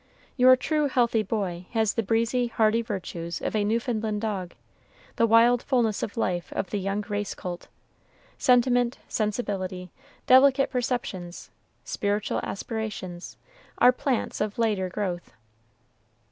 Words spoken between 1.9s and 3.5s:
the breezy, hearty virtues